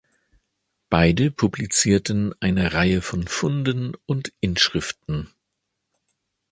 Beide 0.89 1.29
publizierten 1.29 2.33
eine 2.39 2.73
Reihe 2.73 3.03
von 3.03 3.27
Funden 3.27 3.93
und 4.07 4.33
Inschriften. 4.39 5.29